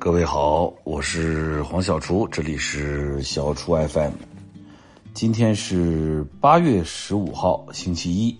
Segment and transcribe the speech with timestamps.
[0.00, 4.12] 各位好，我是黄小厨，这里是小厨 FM。
[5.12, 8.34] 今天是八月十五号，星期一。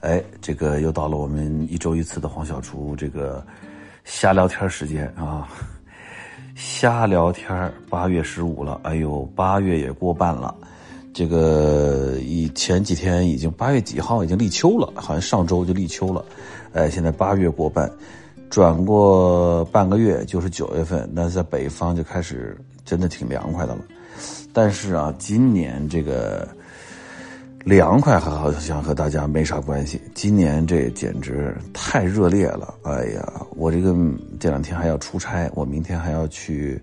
[0.00, 3.42] 哎，这个又到了我们一周一次的黄小厨这个
[4.04, 5.48] 瞎聊天时间啊！
[6.54, 10.54] 瞎聊天，八月十五了，哎呦，八月也过半了。
[11.14, 16.22] 这个以前几天已经八月几号已经立秋了，好像上周就立秋了。
[16.74, 17.90] 哎，现在八月过半，
[18.50, 23.80] 转过半个月就是九月份，那在北方就开始真的挺凉快的了。
[24.52, 26.48] 但是啊，今年这个。
[27.64, 32.72] 凉快还好像和大家没啥关系，今年这简直太热烈了！
[32.84, 33.94] 哎呀，我这个
[34.40, 36.80] 这两天还要出差，我明天还要去，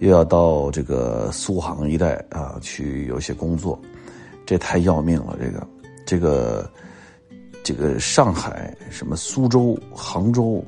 [0.00, 3.78] 又要到这个苏杭一带啊去有些工作，
[4.44, 5.38] 这太要命了！
[5.38, 5.66] 这个，
[6.04, 6.70] 这个，
[7.62, 10.64] 这个上海、什么苏州、杭州、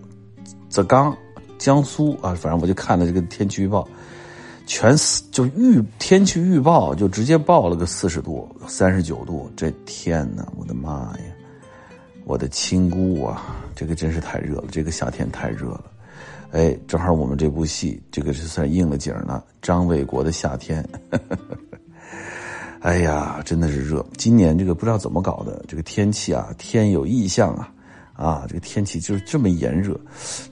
[0.73, 1.15] 浙江、
[1.59, 3.87] 江苏啊，反正我就看了这个天气预报。
[4.65, 11.25] 全四就预天气预报就直接报了个四十度、三十九度，这天哪，我的妈呀！
[12.25, 15.85] 我的亲姑啊，这个真是太热了，这个夏天太热了。
[16.53, 19.45] 哎，正好我们这部戏，这个是算应了景了。
[19.61, 20.89] 张卫国的夏天，
[22.81, 24.05] 哎呀，真的是热。
[24.17, 27.71] 今年这个不知道怎么搞的，这个天气啊，天有异象啊，
[28.15, 29.99] 啊，这个天气就是这么炎热。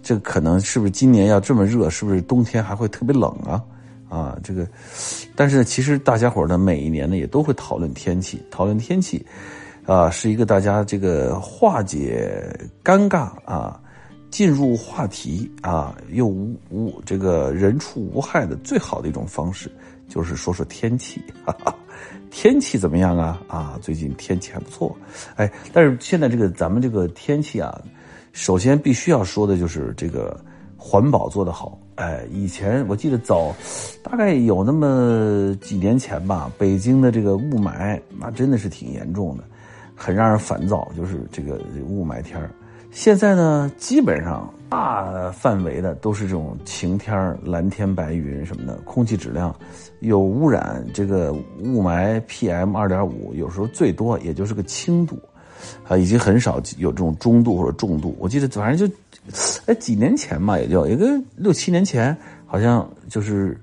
[0.03, 1.89] 这可能是不是今年要这么热？
[1.91, 3.62] 是不是冬天还会特别冷啊？
[4.08, 4.66] 啊，这个，
[5.36, 9.25] 但是其实大家伙呢，每一年呢也都会讨论天气，讨论天气，
[9.86, 13.81] 啊，是一个大家这个化解尴尬啊，
[14.33, 19.70] 进入话题啊，又无无这个人畜无害的最好的一种方式，
[20.11, 21.75] 就是说说天气，哈哈，
[22.30, 23.41] 天气怎么样啊？
[23.47, 24.94] 啊，最近天气还不错，
[25.36, 27.80] 哎，但是现在这个咱们这个天气啊，
[28.33, 30.38] 首先必须要说的就是这个
[30.77, 31.78] 环保做得好。
[31.94, 33.55] 哎，以前我记得早，
[34.03, 39.44] 大概有那么几年前吧，北京的这个雾霾那真的是挺严重的，
[39.94, 40.91] 很让人烦躁。
[40.97, 42.50] 就是这个雾霾天儿
[42.91, 49.55] 现在呢，基本上大范围的都是这种晴天蓝天白云什么的，空气质量
[50.01, 55.19] 有污染，这个雾霾 PM 二点五有时候最多也就是个轻度，
[55.87, 58.17] 啊，已经很少有这种中度或者重度。
[58.19, 58.95] 我记得反正就。
[59.67, 61.06] 哎，几年前吧，也就一个
[61.37, 63.56] 六七年前，好像就是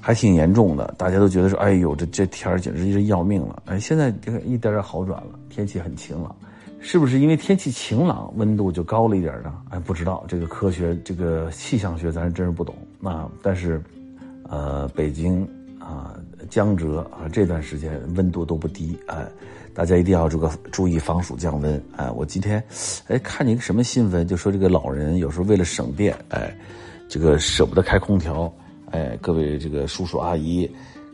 [0.00, 3.62] 还挺严重的，大家都觉得说，哎呦，这这天儿简直是要命了。
[3.66, 6.34] 哎，现在这个一点点好转了，天气很晴朗，
[6.86, 9.54] 是不是因为天气晴朗，温度就高了一点呢？
[9.70, 12.76] 哎，不知道这个科学，这个气象学，咱真是不懂。
[13.00, 13.82] 那但是，
[14.50, 15.48] 呃，北京
[15.80, 16.14] 啊，
[16.50, 19.26] 江浙啊，这段时间温度都不低，哎。
[19.72, 22.08] 大家一定要这个注意防暑降温哎！
[22.12, 22.62] 我今天，
[23.08, 26.56] 哎，看见一个什么新闻，就说这个老人有时候为了省电，哎，
[27.08, 28.52] 这个舍不得开空调，
[28.92, 30.70] 哎，各位这个叔叔阿姨，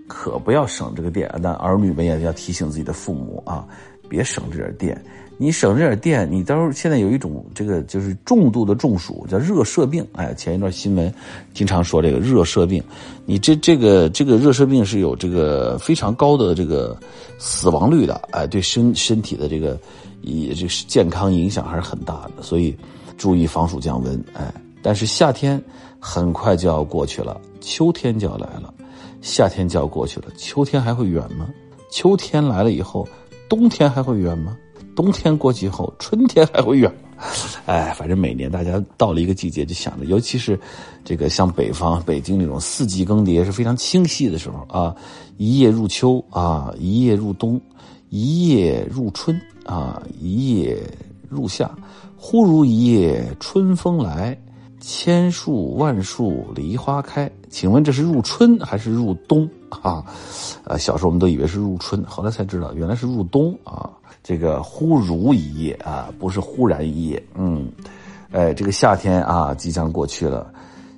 [0.07, 1.35] 可不要省这个电。
[1.41, 3.67] 那儿女们也要提醒自己的父母啊，
[4.11, 5.05] 别省这点电。
[5.43, 10.07] 你省这点电，你到时候现在有一种这个就是重度的中暑，叫热射病。
[10.13, 11.11] 哎，前一段新闻
[11.55, 12.85] 经常说这个热射病，
[13.25, 16.95] 你这这个这个热射病是有这个非常高的这个
[17.39, 19.81] 死亡率的，哎，对身身体的这个
[20.21, 22.77] 以这健康影响还是很大的，所以
[23.17, 24.23] 注意防暑降温。
[24.35, 25.59] 哎，但是夏天
[25.99, 28.75] 很快就要过去了，秋天就要来了，
[29.23, 31.49] 夏天就要过去了，秋天还会远吗？
[31.91, 33.09] 秋天来了以后，
[33.51, 34.57] 冬天还会远吗？
[34.95, 37.25] 冬天过去后，春天还会远吗？
[37.67, 40.59] 哎，反正每年大家到了一个季节就想着，尤其是
[41.05, 44.95] 这个像北方北京那种四季更迭是非常清晰的时候啊，
[45.37, 47.61] 一夜入秋啊，一夜入冬，
[48.09, 50.81] 一夜入春啊，一夜
[51.29, 51.71] 入夏，
[52.17, 54.39] 忽如一夜春风来，
[54.81, 57.31] 千树万树梨花开。
[57.49, 60.05] 请问这是入春还是入冬啊？
[60.65, 63.91] 呃，小时候我们都以为是入春，后来才知道原来是入冬啊。
[64.23, 67.23] 这个忽如一夜啊，不是忽然一夜。
[67.35, 67.71] 嗯，
[68.33, 70.53] 哎，这个夏天啊，即将过去了。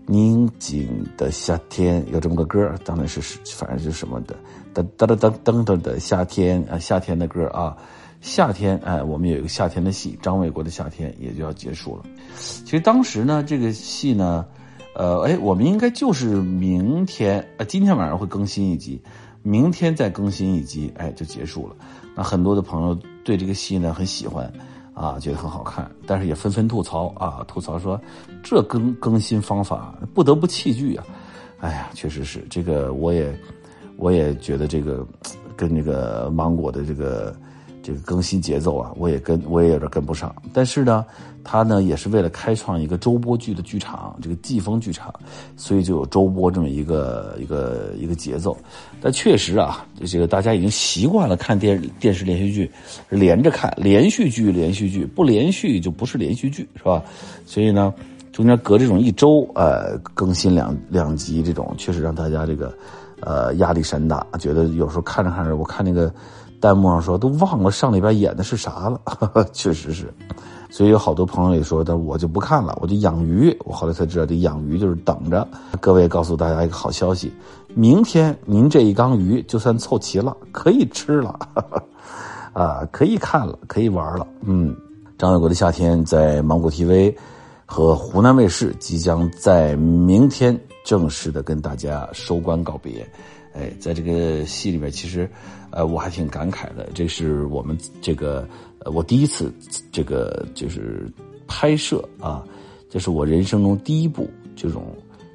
[0.04, 4.34] 宁静的夏天有这么个歌，当然是是，反正是什么的，
[4.74, 7.76] 噔噔噔噔噔的夏天啊，夏天的歌啊，
[8.22, 12.04] 夏天哎，我们有一个夏天的戏，张卫国的夏天也就要结束了。
[12.34, 14.46] 其实当时呢，这个戏呢，
[14.94, 18.98] 呃，哎，我们应该就是明天呃，今天晚上会更新一集，
[19.42, 21.76] 明天再更新一集，哎，就结束了。
[22.14, 22.98] 那很多的朋友。
[23.24, 24.52] 对这个戏呢很喜欢，
[24.94, 27.96] 啊，觉得很好看，但是也纷纷吐槽啊，吐槽说
[28.42, 31.06] 这更更新方法不得不弃剧啊，
[31.60, 33.32] 哎呀，确实是这个，我也
[33.96, 35.06] 我也觉得这个
[35.54, 37.32] 跟那个芒果的这个
[37.82, 40.34] 这个更新节奏啊，我也跟我也有点跟不上。
[40.52, 41.04] 但是呢，
[41.42, 45.12] 他呢也是为了开创一个周播剧的剧场，这个季风剧场，
[45.56, 48.56] 所以就有周播这么一个一个一个节奏。
[49.00, 52.70] 但确实啊，这个大家已经习惯了看电电视连续剧，
[53.08, 57.02] 连着看连续剧连续剧，不连续就不是连续剧，是吧？
[57.46, 57.92] 所以呢，
[58.30, 62.72] 中间隔这种一周，呃，更新两两集，这种确实让大家这个
[63.20, 66.12] 呃压力山大，觉得有时候看着看着，我看那个。
[66.62, 69.00] 弹幕上说都忘了上礼拜演的是啥了，
[69.52, 70.14] 确实是，
[70.70, 73.54] 所以有好多朋友也说，但我就不看了，我就养鱼。
[73.64, 75.46] 我后来才知道，这养鱼就是等着。
[75.80, 77.32] 各位告诉大家一个好消息，
[77.74, 81.36] 明天您这一缸鱼就算凑齐了，可以吃了，
[82.54, 84.24] 啊，可以看了，可以玩了。
[84.42, 84.72] 嗯，
[85.18, 87.12] 张卫国的夏天在芒果 TV
[87.66, 93.04] 和湖南卫视即将在明天正式的跟大家收官告别。
[93.54, 95.30] 哎，在这个戏里面，其实，
[95.72, 96.88] 呃，我还挺感慨的。
[96.94, 98.46] 这是我们这个，
[98.80, 99.52] 呃，我第一次
[99.90, 101.10] 这个就是
[101.46, 102.44] 拍摄啊，
[102.88, 104.84] 这是我人生中第一部这种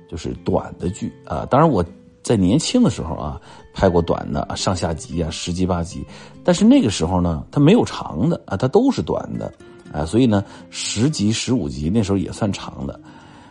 [0.09, 1.45] 就是短的剧啊。
[1.49, 1.83] 当然我
[2.23, 3.41] 在年轻的时候啊，
[3.73, 6.05] 拍过短的上下集啊，十集八集，
[6.43, 9.51] 但是那个时候呢，它没有长的啊，它都是短的
[9.91, 12.99] 啊，所以呢，十集十五集那时候也算长的，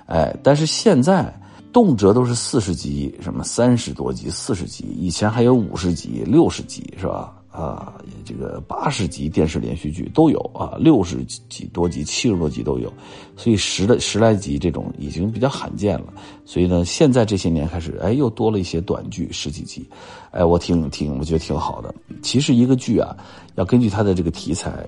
[0.07, 1.33] 哎，但是现在。
[1.77, 7.37] 动辄都是四十集，什么三十多集、四十集，以前还有五十集、六十集，是吧？
[7.51, 7.93] 啊，
[8.25, 12.91] 这个八十集电视连续剧都有啊，六十几多集、七十多集都有，
[13.37, 16.07] 所以十的十来集这种已经比较罕见了。
[16.47, 19.87] 所以呢，现在这些年开始，哎，又多了一些短剧，十几集，
[20.31, 21.95] 哎，我挺挺，我觉得挺好的。
[22.23, 23.15] 其实一个剧啊，
[23.57, 24.83] 要根据它的这个题材，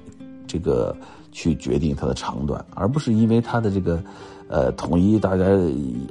[0.47, 0.97] 这个
[1.33, 4.03] 去决定它的长短，而不是因为它的这个。
[4.49, 5.45] 呃，统一大家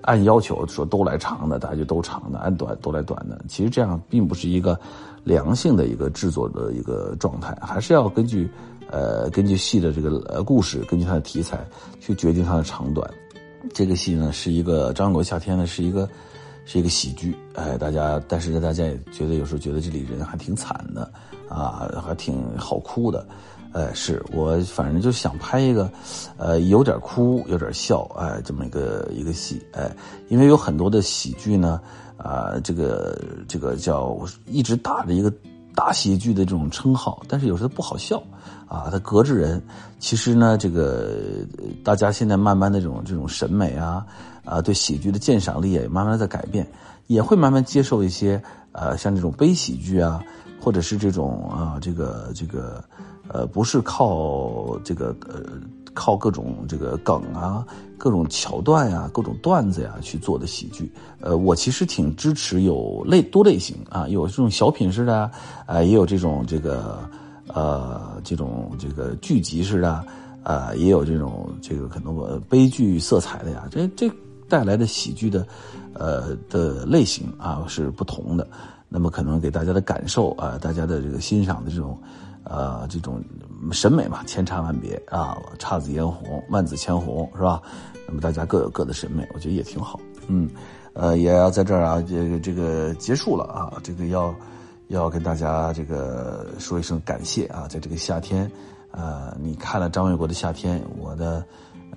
[0.04, 3.40] 按要求说都来长的，大家就都长的；按短都来短的。
[3.48, 4.80] 其实这样并不是一个
[5.24, 8.50] 良性的一个制作的一个状态，还是要根据
[8.92, 11.66] 呃根据戏的这个呃故事，根据它的题材
[12.00, 13.10] 去决定它的长短。
[13.74, 16.08] 这个戏呢是一个张国夏天呢是一个
[16.64, 21.12] 是一个喜剧，哎，大家但是大家也觉得有时候觉得这里人还挺惨的
[21.50, 23.26] 啊，还挺好哭的。
[23.78, 25.88] 哎，是我反正就想拍一个，
[26.38, 29.96] 呃，有点哭有点笑，哎，这么一个一个戏，哎，
[30.30, 31.80] 因为有很多的喜剧呢，
[32.18, 35.32] 啊，这个这个叫一直打着一个
[35.76, 38.18] 大喜剧的这种称号，但是有时候不好笑，
[38.68, 39.62] 啊，它隔着人。
[40.00, 41.16] 其实呢，这个
[41.84, 44.04] 大家现在慢慢的这种这种审美啊，
[44.44, 46.68] 啊，对喜剧的鉴赏力也慢慢在改变，
[47.06, 48.42] 也会慢慢接受一些，
[48.72, 50.20] 呃，像这种悲喜剧啊，
[50.60, 52.84] 或者是这种啊，这个这个。
[53.30, 55.44] 呃，不是靠这个呃，
[55.94, 57.66] 靠各种这个梗啊，
[57.98, 60.92] 各种桥段呀，各种段子呀去做的喜剧。
[61.20, 65.30] 呃，我其实挺支持有类多类型啊，有这种小品式的，
[65.66, 67.00] 啊，也有这种这个
[67.48, 70.06] 呃这种这个剧集式的，
[70.44, 73.68] 啊，也有这种这个可能我悲剧色彩的呀。
[73.72, 74.10] 这这
[74.48, 75.46] 带来的喜剧的
[75.94, 78.48] 呃的类型啊是不同的。
[78.88, 81.98] 那么可能给大家的感受啊，大家的这个欣赏的这种。
[82.50, 83.22] 呃，这种
[83.74, 87.62] 审美嘛，千差万别啊，姹紫嫣红，万紫千红，是吧？
[88.08, 90.00] 那么大家各有各的审美，我觉得也挺好。
[90.28, 90.50] 嗯，
[90.94, 94.34] 呃，也要在这儿啊，这个这个结束了啊，这个要
[94.88, 98.50] 要跟大家这个说一声感谢啊，在这个夏天，
[98.92, 101.44] 呃，你看了张卫国的夏天，我的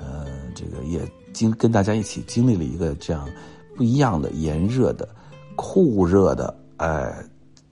[0.01, 1.01] 呃，这个也
[1.33, 3.29] 经跟大家一起经历了一个这样
[3.77, 5.09] 不一样的炎热的、
[5.55, 7.15] 酷热的，哎。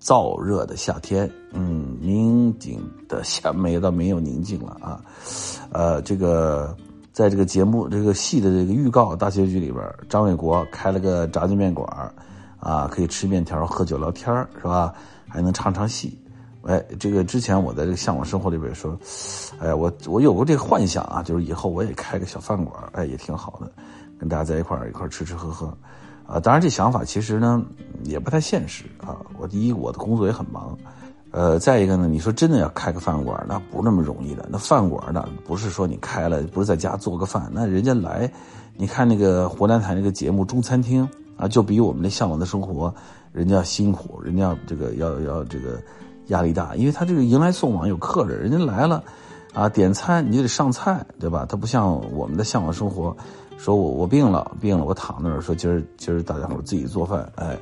[0.01, 5.01] 燥热的夏天，嗯，宁静的夏没到没有宁静了啊，
[5.71, 6.77] 呃，这个
[7.13, 11.89] 在这个节目这个戏的这个预告大结局里边，张卫国开了个炸酱面馆
[12.61, 14.95] 啊，可以吃面条、喝酒、聊天是吧？
[15.29, 16.19] 还能唱唱戏，
[16.63, 18.99] 哎，这个之前我在这个向往生活里边说，
[19.59, 23.71] 哎，我我有过这个幻想啊，就是以后我也开个小饭馆，哎，也挺好的，
[24.19, 25.77] 跟大家在一块儿一块儿吃吃喝喝。
[26.27, 27.63] 啊，当然这想法其实呢
[28.05, 29.17] 也不太现实啊。
[29.39, 30.77] 我第一，我的工作也很忙，
[31.31, 34.49] 呃，再一个呢，你说真的要开个饭馆，那不是那么容易的。
[34.51, 38.31] 那饭馆呢，不是说你开了，不是在家做个饭，那人家来，
[38.77, 42.93] 你看那个湖南台那个节目中餐厅啊，就比我们的向往的生活，
[43.33, 45.81] 人家辛苦，人家这个要要这个
[46.29, 49.03] 压力大，因为他这个迎来送往有客人，人家来了
[49.53, 51.47] 啊，点餐你就得上菜，对吧？
[51.49, 53.17] 他不像我们的向往生活。
[53.57, 55.41] 说我我病了，病了，我躺那儿。
[55.41, 57.59] 说今儿今儿大家伙自己做饭，哎，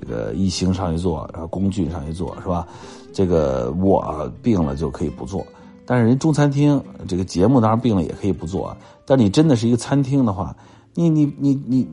[0.00, 2.66] 这个一星上去做，然后工具上去做，是吧？
[3.12, 5.44] 这个我病了就可以不做，
[5.84, 8.74] 但是人中餐厅这个节目当然病了也可以不做。
[9.04, 10.54] 但你真的是一个餐厅的话，
[10.94, 11.88] 你你你你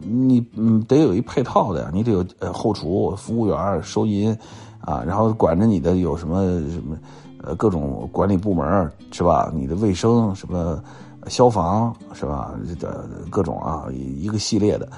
[0.00, 4.36] 你嗯得有一配套的呀，你得有呃后厨、服务员、收银
[4.80, 6.96] 啊，然后管着你的有什么什么
[7.42, 9.52] 呃，各种管理部门是吧？
[9.54, 10.82] 你的卫生什么，
[11.26, 12.54] 消防是吧？
[12.80, 12.88] 这
[13.30, 14.88] 各种啊，一个系列的，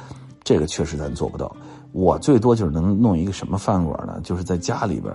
[0.45, 1.55] 这个确实咱做不到。
[1.97, 4.21] 我最多就是能弄一个什么饭馆呢？
[4.23, 5.11] 就是在家里边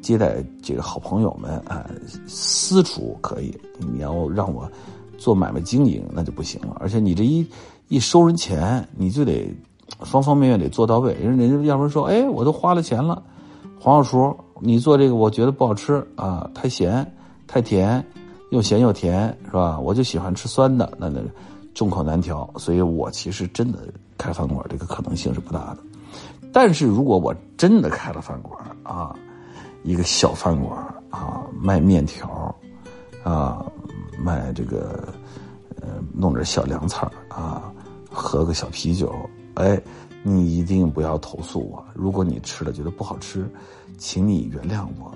[0.00, 1.84] 接待这个好朋友们，哎，
[2.24, 3.52] 私厨可以。
[3.78, 4.70] 你要让我
[5.18, 6.76] 做买卖经营，那就不行了。
[6.78, 7.44] 而且你这一
[7.88, 9.52] 一收人钱，你就得
[10.02, 11.14] 方方面面得做到位。
[11.14, 13.20] 人人家要不然说，哎，我都花了钱了，
[13.80, 14.36] 黄小厨。
[14.60, 17.04] 你做这个我觉得不好吃啊，太咸、
[17.48, 18.06] 太甜，
[18.52, 19.80] 又咸又甜，是吧？
[19.80, 21.20] 我就喜欢吃酸的，那那
[21.74, 23.80] 众口难调，所以我其实真的
[24.16, 25.78] 开饭馆这个可能性是不大的。
[26.52, 29.14] 但是如果我真的开了饭馆啊，
[29.82, 30.78] 一个小饭馆
[31.10, 32.54] 啊，卖面条
[33.22, 33.64] 啊，
[34.18, 35.12] 卖这个
[35.80, 37.72] 呃，弄点小凉菜啊，
[38.10, 39.14] 喝个小啤酒，
[39.54, 39.80] 哎，
[40.22, 41.84] 你一定不要投诉我。
[41.94, 43.48] 如果你吃了觉得不好吃。
[43.98, 45.14] 请你原谅我，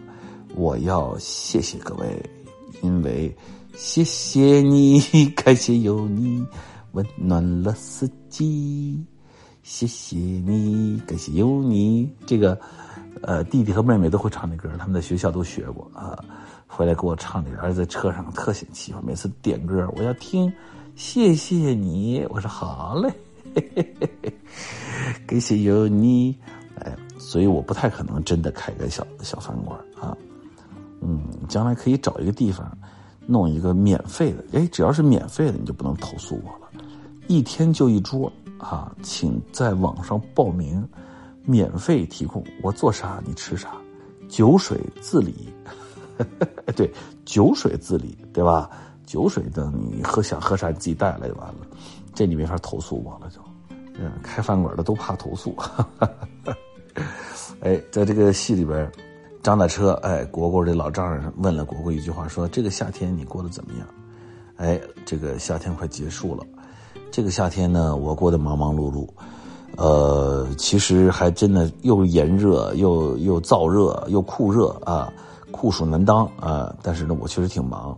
[0.54, 2.22] 我要谢谢各位，
[2.82, 3.34] 因为
[3.74, 5.00] 谢谢你，
[5.34, 6.46] 感谢有你
[6.92, 9.02] 温暖了四季，
[9.64, 12.06] 谢谢你，感谢有你。
[12.26, 12.56] 这个，
[13.22, 16.22] 呃，弟弟和妹妹都会唱这歌，他们在学校都学过啊，
[16.66, 18.96] 回来给我唱这个，而且在车上特显气氛。
[19.02, 20.52] 每次点歌，我要听，
[20.96, 23.10] 谢谢你，我说好嘞，
[23.54, 24.34] 嘿嘿嘿
[25.26, 26.36] 感谢有你。
[26.80, 30.14] 哎，所以我不太可能真的开个小小饭馆啊，
[31.00, 32.70] 嗯，将来可以找一个地方，
[33.26, 34.44] 弄一个免费的。
[34.52, 36.84] 哎，只要是免费的，你就不能投诉我了。
[37.28, 40.86] 一天就一桌啊，请在网上报名，
[41.44, 42.42] 免费提供。
[42.62, 43.76] 我做啥你吃啥，
[44.28, 45.52] 酒水自理。
[46.76, 46.90] 对，
[47.24, 48.70] 酒水自理，对吧？
[49.04, 51.66] 酒水的你喝想喝啥你自己带来就完了，
[52.14, 53.40] 这你没法投诉我了就。
[53.98, 55.54] 嗯，开饭馆的都怕投诉。
[57.60, 58.90] 哎，在这个戏里边，
[59.42, 63.86] 张大车，哎，蝈蝈这老丈人问了蝈蝈一句话，说：“这个夏天你过得怎么样？”
[64.56, 66.44] 哎，这个夏天快结束了，
[67.14, 69.06] 这个夏天呢，我过得忙忙碌碌，
[69.76, 75.12] 呃，其实还真的又炎热又又燥热又酷热啊，
[75.52, 76.74] 酷暑难当啊。
[76.82, 77.96] 但是呢，我确实挺忙。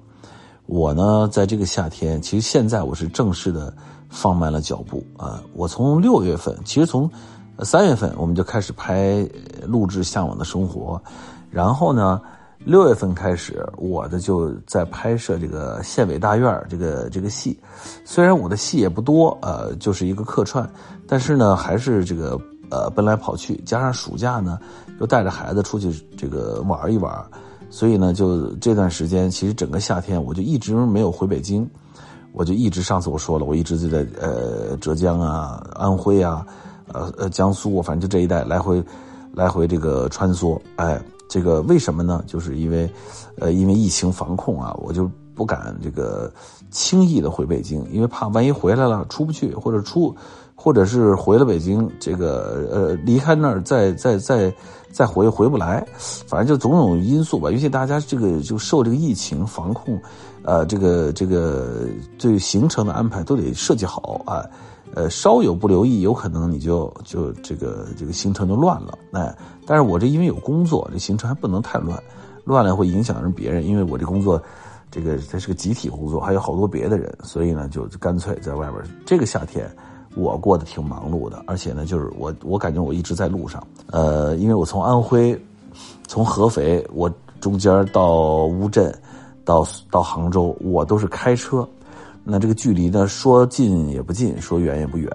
[0.66, 3.72] 我呢，在这个夏天，其实现在我是正式的。
[4.08, 5.42] 放慢了脚步啊！
[5.52, 7.10] 我从六月份，其实从
[7.58, 9.28] 三月份我们就开始拍
[9.62, 11.02] 录制《向往的生活》，
[11.50, 12.20] 然后呢，
[12.66, 17.56] 六月份开始，我的就在拍摄这个县委大院这个这个戏。
[18.04, 20.68] 虽然我的戏也不多，呃，就是一个客串，
[21.06, 22.36] 但是呢，还是这个
[22.68, 24.58] 呃奔来跑去，加上暑假呢，
[24.98, 27.24] 又带着孩子出去这个玩一玩，
[27.70, 31.70] 所以呢，就这段时间，其实整个夏天我就一直没有回北京。
[32.32, 36.44] 我就一直上次我说了，我一直就在呃浙江啊、安徽啊、
[36.92, 38.84] 呃呃江苏，反正就这一带来回
[39.32, 40.60] 来回这个穿梭。
[40.74, 41.00] 哎，
[41.36, 42.24] 这个为什么呢？
[42.26, 42.90] 就是因为
[43.38, 46.32] 呃因为疫情防控啊，我就不敢这个
[46.70, 50.16] 轻易的回北京，因为怕万一回来了出不去，或者出
[50.54, 54.50] 或者是回了北京，这个呃离开那儿再再再
[54.90, 55.86] 再回回不来，
[56.26, 57.50] 反正就种种因素吧。
[57.50, 60.00] 尤其大家这个就受这个疫情防控。
[60.42, 61.86] 呃，这个这个
[62.18, 64.46] 对行程的安排都得设计好啊，
[64.94, 72.02] 呃稍有不留意，有可能你就就这个这个行程就乱了，哎，但是我这因为有工作，这行程还不能太乱，
[72.44, 74.40] 乱了会影响人别人，因为我这工作，
[74.90, 78.82] 这个它是个集体工作，还有好多别的人，所以呢，就干脆在外边。
[79.04, 79.70] 这个夏天
[80.14, 85.38] 我过得挺忙碌的，而且呢，就是我我感觉我一直在路上，呃，因为我从安徽，
[86.06, 88.94] 从合肥，我中间到乌镇。
[89.46, 91.64] 到到杭州，我都是开车，
[92.28, 95.08] 那这个距离呢，说近也不近，说远也不远。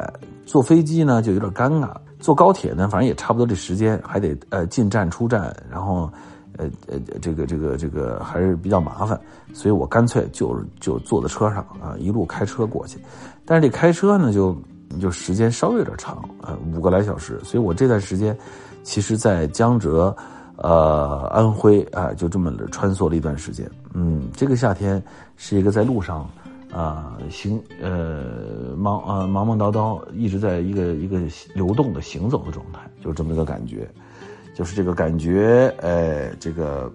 [0.46, 6.10] 坐飞机呢就有点尴尬，坐高铁呢，反正也差不多这时间，还得呃进站出站，然后
[6.58, 9.20] 呃呃这个这个这个还是比较麻烦，
[9.54, 12.98] 所以我干脆就就坐在车上啊，一路开车过去。
[13.46, 14.56] 但是这开车呢，就
[15.00, 18.38] 就时间稍微有点长，呃五个来小时，所以我这段时间
[18.84, 20.16] 其实，在江浙。
[20.64, 23.68] 呃，安徽啊，就这么穿梭了一段时间。
[23.96, 25.02] 嗯，这个夏天
[25.36, 26.30] 是一个在路上
[26.72, 31.20] 啊行呃忙啊忙忙叨叨，一直在一个一个
[31.54, 33.90] 流动的行走的状态，就是这么一个感觉，
[34.56, 36.92] 就是这个感觉，哎，这个，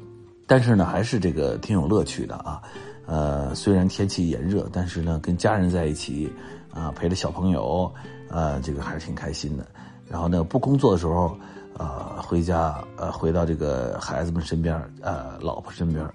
[0.47, 2.63] 但是呢，还是这个挺有乐趣的啊。
[3.07, 6.33] 呃，虽然天气炎热，但是呢，跟家人在一起
[6.73, 7.93] 啊，陪着小朋友
[8.31, 9.67] 啊，这个还是挺开心的。
[10.09, 11.37] 然后呢，不工作的时候。
[11.79, 16.09] 呃，回家，呃，回到这个孩子们身边，呃，老婆身边，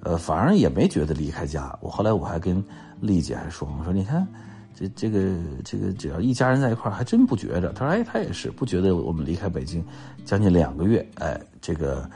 [0.00, 1.78] 呃，反而也没觉得离开家。
[1.80, 2.60] 我后来我还跟
[3.00, 4.26] 丽姐还说，我说你看，
[4.74, 7.72] 这这个这个，只要一家人在一块，还真不觉着。
[7.72, 9.84] 她说，哎，她也是不觉得我们离开北京
[10.24, 12.08] 将近两个月，哎，这个，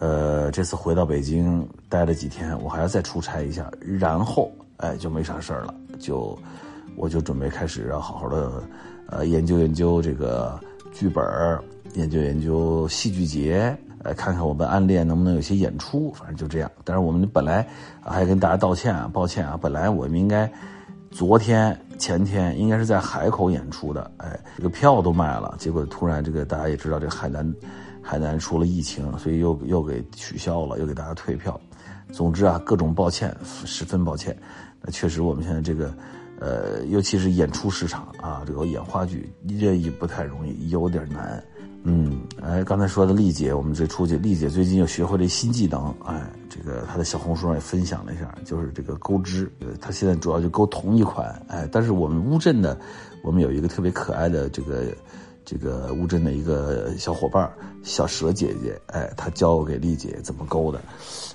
[0.00, 6.38] 呃，这次回到北京待了几天，我还要再出差一下，然后哎就没啥事儿了，就
[6.96, 8.62] 我就准备开始要好好的
[9.08, 10.58] 呃研究研究这个
[10.92, 11.24] 剧本，
[11.94, 16.70] 研究研究戏剧节，呃看看我们暗恋能不能有些演出，反正就这样。
[16.84, 17.66] 但是我们本来
[18.00, 20.50] 还跟大家道歉啊，抱歉啊，本来我们应该
[21.10, 27.54] 昨天前天应该是在海口演出的，哎，这个票都卖了，结果突然这个大家也知道这个海南。
[28.04, 31.58] 海南出了疫情，所以又又给取消了，又给大家退票。
[32.10, 34.36] 总之啊，各种抱歉，十分抱歉。
[34.80, 35.94] 那确实，我们现在这个，
[36.40, 41.40] 呃，尤其是演出市场啊，这个演话剧这也不太容易，有点难。
[41.84, 52.78] 嗯，哎，刚才说的丽姐，我们这出去，丽姐最近又学会了一新技能，哎，这个她的小红书上也分享了一下，就是这个钩织，她现在主要就钩同一款，哎，但是我们乌镇的，
[53.22, 54.86] 我们有一个特别可爱的这个。
[55.44, 60.80] 这个乌镇的一个小伙伴小蛇姐姐，哎，她教给丽姐怎么钩的，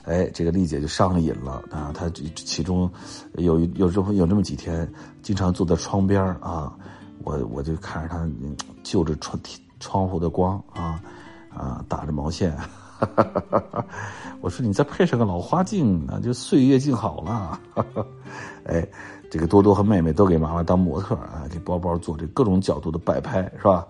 [0.06, 1.92] 哎，这个丽姐就上了瘾了啊。
[1.94, 2.90] 她其中
[3.34, 4.90] 有有这么有这么几天，
[5.22, 6.74] 经常坐在窗边啊，
[7.26, 8.26] 我我就看着她
[8.82, 9.38] 就着窗
[9.80, 11.02] 窗户的光啊
[11.50, 12.58] 啊，打着毛线，
[14.42, 17.60] 我说你再配上个老花镜，那就岁月静好了，
[18.66, 18.88] 哎。
[19.30, 23.86] 这个多多和妹妹都给妈妈当模特啊，给包包做这各种角度的摆拍，是吧？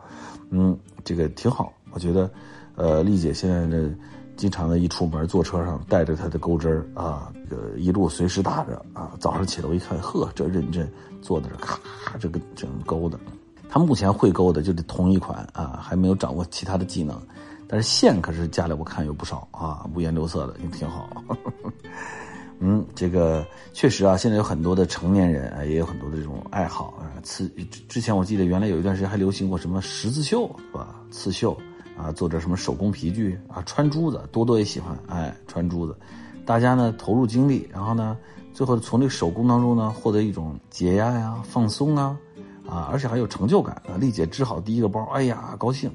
[0.50, 2.27] 嗯，这个挺好，我觉得。
[2.75, 3.96] 呃，丽姐现在呢，
[4.36, 9.12] 经常的一出门坐车上带着她的钩针啊，这个一路随时打着啊。
[9.20, 10.91] 早上起来我一看，呵，这认真
[11.22, 11.79] 坐在这，咔，
[12.20, 13.20] 这个整钩的。
[13.70, 17.22] 他目前会勾的就是同一款啊，还没有掌握其他的技能，
[17.68, 21.10] 但是线可是家里我看有不少啊，五颜六色的，也挺好。
[22.60, 27.14] 嗯，这个确实啊，现在有很多的成年人啊，也有很多的这种爱好啊。
[27.22, 27.48] 刺
[27.88, 30.96] 之前我记得原来有一段时间还流行过什么十字绣是吧？
[31.12, 31.56] 刺绣
[31.96, 35.96] 啊，做点什么手工皮具啊，穿珠子，多多也喜欢哎，穿珠子。
[36.46, 38.18] 大家呢投入精力，然后呢，
[38.54, 42.18] 最后从这个手工当中呢获得一种解压呀、放松啊
[42.68, 43.98] 啊，而且还有成就感啊。
[43.98, 45.90] 丽姐织好第一个包，哎呀，高兴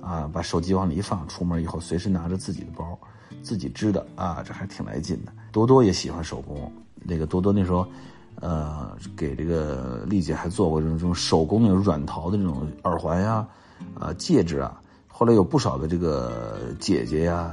[0.00, 2.98] 啊，把手机往里一放，出门以后随时拿着自己的包。
[3.42, 5.32] 自己织的啊，这还挺来劲的。
[5.52, 7.86] 多多也喜欢手工，那个多多那时候，
[8.40, 13.46] 呃，给这个丽姐还做过这种这种手工那种软陶的这种耳环呀，
[14.00, 14.80] 啊戒指啊。
[15.08, 17.52] 后来有不少的这个姐姐呀、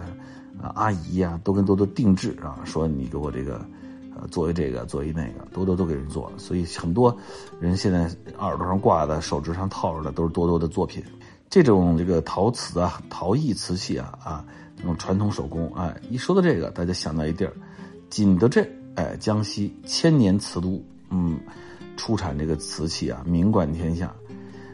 [0.62, 3.60] 啊阿姨呀，都跟多多定制啊，说你给我这个，
[4.30, 6.38] 作为这个，作为那个，多多都给人做了。
[6.38, 7.18] 所以很多
[7.60, 11.04] 人现在耳朵上挂的、手指上套着的，都是多多的作品。
[11.50, 14.46] 这种这个陶瓷啊、陶艺瓷器啊啊。
[14.84, 17.54] 那种传统手工，哎，一说到这个，大家想到一地儿，
[18.10, 21.40] 景德镇，哎，江西千年瓷都，嗯，
[21.98, 24.12] 出产这个瓷器啊，名冠天下。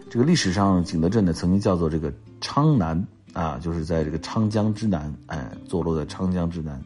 [0.10, 6.82] 这个历史上，景德镇呢曾经叫做这个昌南啊，就是在这个昌江之南，哎，坐落在昌江之南。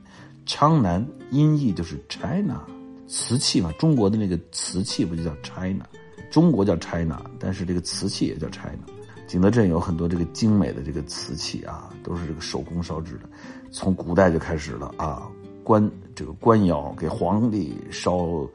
[0.53, 2.59] 昌南音译就是 China，
[3.07, 5.85] 瓷器嘛，中国的那个瓷器不就叫 China？
[6.29, 8.83] 中国叫 China，但是这个瓷器也叫 China。
[9.27, 13.29] 景德镇有很多这个精美的这个瓷器啊，都是这个手工烧制的，
[13.71, 15.25] 从古代就开始了啊。
[15.63, 18.45] 官这个官窑给皇帝烧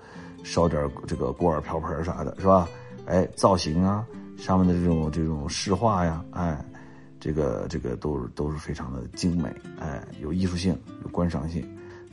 [0.44, 2.68] 烧点这个锅碗瓢盆啥的，是吧？
[3.06, 4.06] 哎，造型啊，
[4.36, 6.62] 上面的这种这种饰画呀，哎，
[7.18, 11.66] 这个这个都是都是非常的精美，哎，有艺术性，有观赏性。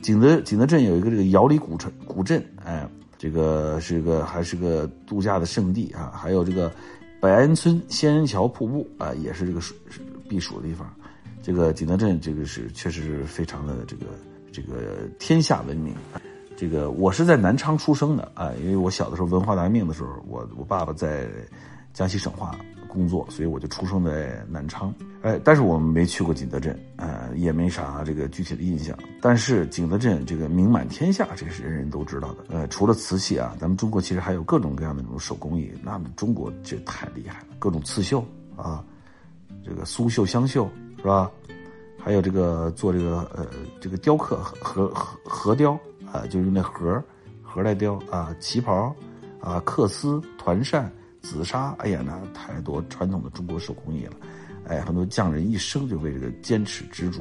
[0.04, 2.86] 景德景德镇有一个这个瑶里古城，古镇，哎，
[3.16, 6.70] 这个是个还是个度假的圣地啊，还有这个。
[7.22, 9.58] 百安村仙人桥瀑布啊，也是这个
[10.28, 10.86] 避暑的地方。
[11.42, 14.04] 这个景德镇，这个是确实是非常的这个
[14.52, 15.94] 这个天下闻名。
[16.54, 21.26] 这个我是在南昌出生的啊，因为我小的时候文化大革命的时候，我我爸爸在
[21.94, 22.54] 江西省化。
[22.86, 28.96] 工作，所以我就出生在南昌，哎，但是我们没去过景德镇，呃，也没啥这个具体的印象。
[29.20, 32.44] 但是景德镇这个名满天下，这是人人都知道的。
[32.48, 38.24] 呃，除了瓷器啊，咱们中国其实还有各种各样的这种手工艺，那么中国这太厉害了，各种刺绣
[38.56, 38.84] 啊，
[39.64, 41.30] 这个苏绣、湘绣是吧？
[41.98, 43.46] 还有这个做这个呃
[43.80, 45.78] 这个雕刻和和和雕
[46.12, 47.02] 啊，就用那盒
[47.42, 48.94] 盒来雕啊，旗袍
[49.40, 50.90] 啊，缂丝团扇。
[51.24, 54.12] 紫砂，哎呀，那太多传统的中国手工艺了，
[54.68, 57.20] 哎，很多匠人一生就为这个坚持执着。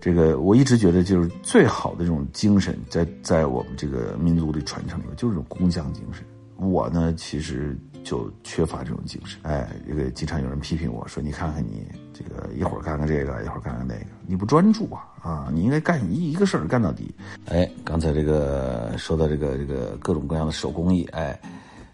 [0.00, 6.24] 这个我一直觉得，就是最好的这种精神，在在我们这个民族的传承里面，就是这种工匠精神。
[6.56, 9.38] 我呢，其实就缺乏这种精神。
[9.42, 15.04] 哎，这个经常有人批评我说：“你看看你，这个一会儿干干这个，一会儿干干那个，你不专注啊！
[15.22, 17.14] 啊，你应该干一一个事儿干到底。”
[17.46, 21.38] 哎，刚才这个说到这个这个各种各样的手工艺，哎。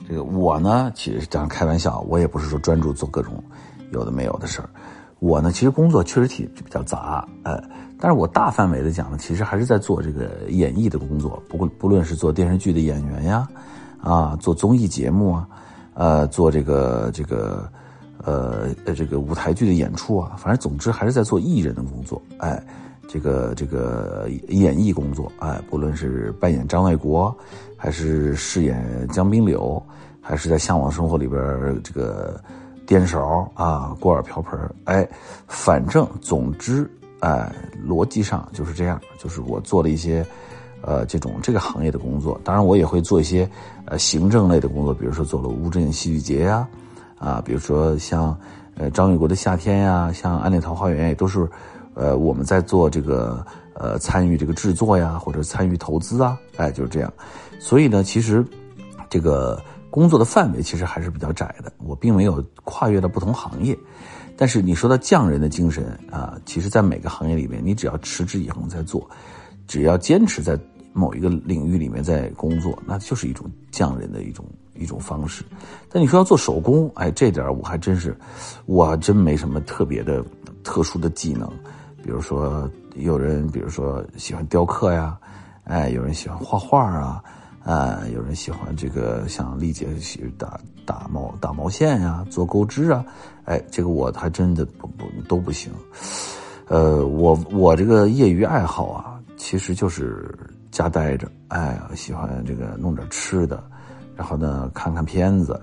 [0.07, 3.43] 这个我呢，其实这样开玩笑，我也不是说专注做各种
[3.93, 4.69] 有的没有的事儿，
[5.19, 7.63] 我呢，其实工作确实挺比较杂，呃，
[7.99, 13.49] 但是我大范围的讲呢，其实还是在做这个演绎的工作，不过不论是做电视剧的演员呀，
[14.03, 15.49] 啊，做综艺节目啊，
[15.95, 17.67] 呃，做这个这个，
[18.23, 22.63] 呃，这个舞台剧的演出啊，反正总之还是在做艺人的工作，哎，
[23.09, 27.35] 这个这个演艺工作，哎，不论是扮演张卫国，
[27.77, 29.83] 还是饰演江滨柳，
[30.21, 32.39] 还是在《向往生活》里边这个。
[32.87, 35.07] 颠勺啊，锅碗瓢盆哎，
[35.49, 37.53] 反正总之，哎，
[37.85, 40.25] 逻辑上就是这样，就是我做了一些，
[40.83, 42.41] 呃，这种这个行业的工作。
[42.45, 43.49] 当然，我也会做一些，
[43.87, 46.67] 呃，行政类的工作，比如说做了乌镇戏剧节呀，
[47.19, 48.39] 啊，比如说像，
[48.77, 51.49] 呃，张卫国的夏天呀，像暗恋桃花源也都是，
[51.95, 53.45] 呃，我们在做这个，
[53.75, 57.13] 呃，参与这个制作呀，或者参与投资啊，哎，就是这样。
[57.59, 58.47] 所以呢，其实，
[59.11, 59.61] 这个。
[59.97, 63.75] 工作的范围其实还是比较窄的，我并没有跨越到不同行业。
[64.37, 69.09] 但是你说到匠人的精神啊，其实，在每个行业里面，你只要持之以恒在做，
[69.67, 70.55] 只要坚持在
[70.93, 75.43] 某一个领域里面在工作，那就是一种匠人的一种一种方式。
[75.91, 78.15] 但你说要做手工，哎，这点我还真是，
[78.67, 80.23] 我真没什么特别的
[80.63, 81.51] 特殊的技能。
[82.03, 85.19] 比如说，有人比如说喜欢雕刻呀，
[85.65, 87.25] 哎，有人喜欢画画啊。
[87.67, 93.05] 啊，有人喜欢这个，像丽姐喜打打毛打毛线呀，做钩织啊，
[93.45, 95.73] 哎，这个我还真的不不都不行。
[96.69, 100.33] 呃，我我这个业余爱好啊，其实就是
[100.71, 103.61] 家待着，哎，喜欢这个弄点吃的，
[104.15, 105.61] 然后呢看看片子，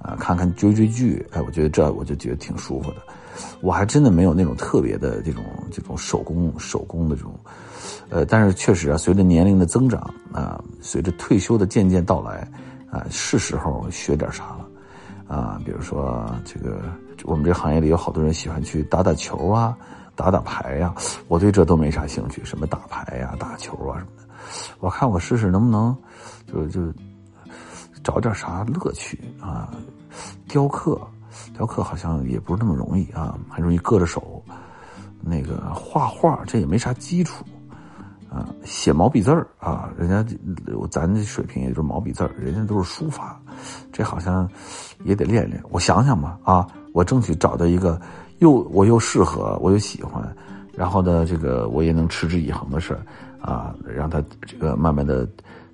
[0.00, 2.98] 啊，看看追追剧，哎，我觉得这我就觉得挺舒服的。
[3.60, 7.34] 我还真的没有那种特别的这种这种手工手工的这种。
[8.08, 10.00] 呃，但是确实啊，随着年龄的增长
[10.32, 12.46] 啊，随着退休的渐渐到来
[12.90, 15.60] 啊，是时候学点啥了啊。
[15.64, 16.82] 比如说这个，
[17.24, 19.76] 我们这行业里有好多人喜欢去打打球啊，
[20.14, 20.94] 打打牌呀，
[21.28, 24.28] 我对这都没啥兴趣，什么打牌呀、打球啊什么的。
[24.80, 25.96] 我看我试试能不能，
[26.46, 26.92] 就就
[28.02, 29.72] 找点啥乐趣啊。
[30.48, 31.00] 雕刻，
[31.54, 34.42] 雕刻好像也不是那么容易啊，很容易硌着手。
[35.22, 37.44] 那个画画，这也没啥基础。
[38.30, 40.24] 啊，写毛笔字儿啊，人家
[40.88, 43.40] 咱这水平也就是毛笔字儿，人家都是书法，
[43.92, 44.48] 这好像
[45.04, 45.60] 也得练练。
[45.70, 46.64] 我想想吧，啊，
[46.94, 48.00] 我争取找到一个
[48.38, 50.22] 又我又适合我又喜欢，
[50.72, 53.02] 然后呢，这个我也能持之以恒的事儿
[53.40, 55.28] 啊，让他这个慢慢的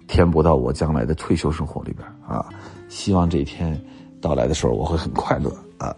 [0.08, 2.48] 填补到我将来的退休生活里边啊。
[2.88, 3.78] 希望这一天
[4.18, 5.94] 到来的时候，我会很快乐啊。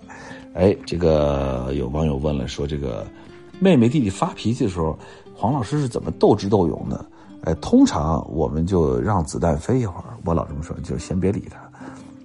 [0.54, 3.06] 哎，这个有网友问了，说这个
[3.60, 4.98] 妹妹弟弟发脾气的时候。
[5.40, 7.06] 黄老师是怎么斗智斗勇的？
[7.44, 10.16] 哎，通常我们就让子弹飞一会儿。
[10.24, 11.60] 我老这么说，就先别理他。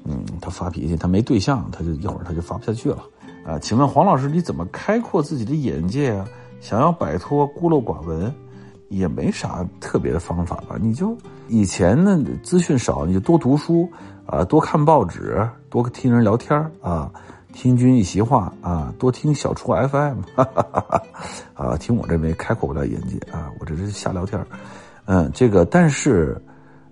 [0.04, 3.04] 嗯，他发脾气，他没对象，他就一会儿他就发不下去了。
[3.46, 6.28] 啊，请问黄老师，你怎么开阔自己的眼界啊？
[6.60, 8.34] 想要摆脱孤陋寡闻，
[8.90, 10.76] 也没啥特别的方法吧？
[10.82, 11.16] 你就
[11.48, 13.88] 以前呢，资讯少，你就多读书
[14.26, 17.12] 啊，多看报纸，多听人聊天啊。
[17.54, 21.04] 听君一席话啊，多听小初 FM，哈哈哈
[21.54, 24.44] 啊，听我这没开阔不了眼界啊，我这是瞎聊天
[25.06, 26.42] 嗯，这个但是，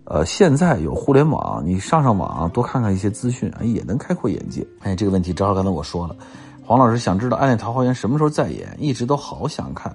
[0.05, 4.65] 呃，现在有互联网，你上上网多看看一些资讯，也能开阔眼界。
[4.81, 6.15] 哎，这个问题正好刚才我说了，
[6.63, 9.93] 黄老师想知道《暗恋桃花源》什么时候再演，一直都好想看。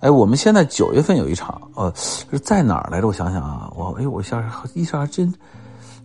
[0.00, 3.08] 哎，我们现在九月份有一场，呃，是在哪儿来着？
[3.08, 4.42] 我想想啊，我哎，我一下
[4.74, 5.32] 一时还真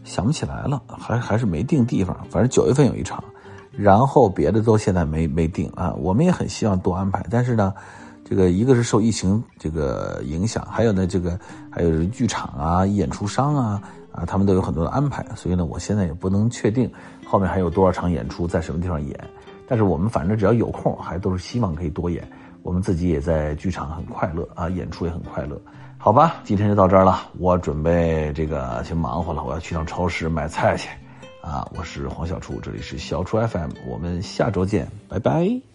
[0.03, 3.23] 想不起来了，还还是没定地方，反正九月份有一场。
[3.71, 7.73] 然后别的都现在没没定啊，我们也很希望多安排，但是呢，
[8.23, 13.81] 这个一个是受疫情这个影响，还有呢这个还有剧场啊、演出商啊
[14.11, 16.91] 啊，他们都有很多的安排，所以呢，我现在也不能确定
[17.25, 19.17] 后面还有多少场演出在什么地方演，
[19.65, 22.29] 但是我们反正只要有空，还都是希望可以多演，
[22.63, 25.59] 我们自己也在剧场很快乐啊，演出也很快乐，
[25.97, 30.89] 好吧，今天就到这儿了，我准备这个去忙活了，我要去趟超市买菜去。
[31.41, 35.70] 啊，我是黄小厨，这里是小厨 FM，我们下周见，拜拜。